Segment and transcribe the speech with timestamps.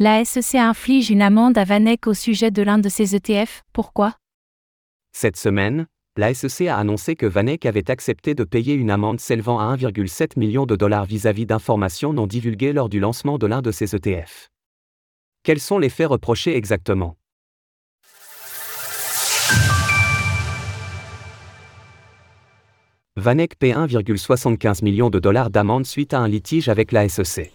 [0.00, 4.14] La SEC inflige une amende à Vanek au sujet de l'un de ses ETF, pourquoi?
[5.10, 9.58] Cette semaine, la SEC a annoncé que Vanek avait accepté de payer une amende s'élevant
[9.58, 13.72] à 1,7 million de dollars vis-à-vis d'informations non divulguées lors du lancement de l'un de
[13.72, 14.50] ses ETF.
[15.42, 17.16] Quels sont les faits reprochés exactement?
[23.16, 27.52] Vanek paie 1,75 million de dollars d'amende suite à un litige avec la SEC.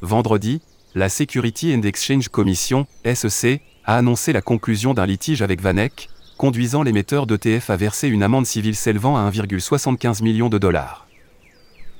[0.00, 0.62] Vendredi,
[0.94, 6.82] la Security and Exchange Commission, SEC, a annoncé la conclusion d'un litige avec Vanek, conduisant
[6.82, 11.06] l'émetteur d'ETF à verser une amende civile s'élevant à 1,75 million de dollars.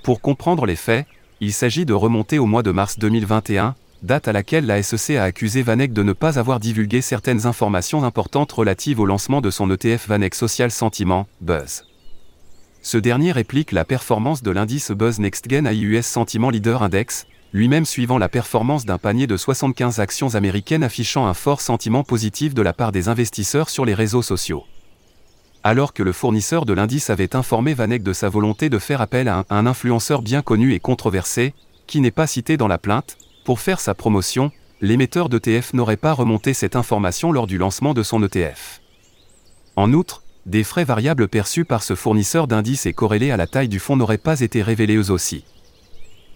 [0.02, 1.06] Pour comprendre les faits,
[1.40, 5.24] il s'agit de remonter au mois de mars 2021, date à laquelle la SEC a
[5.24, 9.70] accusé Vanek de ne pas avoir divulgué certaines informations importantes relatives au lancement de son
[9.70, 11.84] ETF Vanek Social Sentiment, Buzz.
[12.82, 18.18] Ce dernier réplique la performance de l'indice Buzz NextGen AIUS Sentiment Leader Index, lui-même suivant
[18.18, 22.72] la performance d'un panier de 75 actions américaines affichant un fort sentiment positif de la
[22.72, 24.64] part des investisseurs sur les réseaux sociaux.
[25.62, 29.28] Alors que le fournisseur de l'indice avait informé Vanek de sa volonté de faire appel
[29.28, 31.54] à un, influenceur bien connu et controversé,
[31.86, 36.12] qui n'est pas cité dans la plainte, pour faire sa promotion, l'émetteur d'ETF n'aurait pas
[36.12, 38.80] remonté cette information lors du lancement de son ETF.
[39.76, 43.68] En outre, des frais variables perçus par ce fournisseur d'indices et corrélés à la taille
[43.68, 45.44] du fonds n'auraient pas été révélés eux aussi.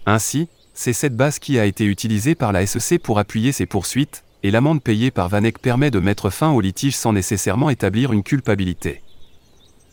[0.05, 4.23] Ainsi, c'est cette base qui a été utilisée par la SEC pour appuyer ses poursuites,
[4.43, 8.21] et l'amende payée par Vanek permet de mettre fin au litige sans nécessairement établir une
[8.21, 9.01] culpabilité.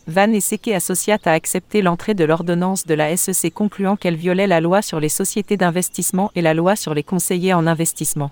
[0.05, 4.59] Van Esseke Associate a accepté l'entrée de l'ordonnance de la SEC concluant qu'elle violait la
[4.59, 8.31] loi sur les sociétés d'investissement et la loi sur les conseillers en investissement.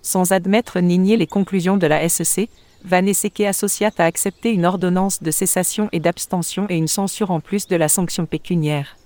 [0.00, 2.48] Sans admettre ni nier les conclusions de la SEC,
[2.82, 7.40] Van Esseke Associate a accepté une ordonnance de cessation et d'abstention et une censure en
[7.40, 8.96] plus de la sanction pécuniaire.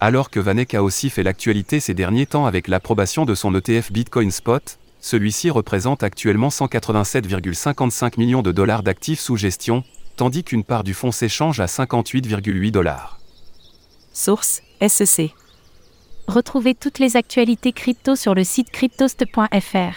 [0.00, 3.90] Alors que Vanek a aussi fait l'actualité ces derniers temps avec l'approbation de son ETF
[3.90, 9.82] Bitcoin Spot, celui-ci représente actuellement 187,55 millions de dollars d'actifs sous gestion,
[10.16, 13.18] tandis qu'une part du fonds s'échange à 58,8 dollars.
[14.12, 15.34] Source SEC.
[16.28, 19.94] Retrouvez toutes les actualités crypto sur le site cryptost.fr.